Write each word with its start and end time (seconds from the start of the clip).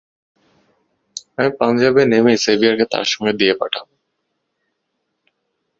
আমি 1.37 1.49
পাঞ্জাবে 1.59 2.01
নেমেই 2.11 2.37
সেভিয়ারকে 2.43 2.85
তার 2.93 3.05
সঙ্গে 3.05 3.33
দিয়ে 3.39 3.53
পাঠাব। 3.59 3.87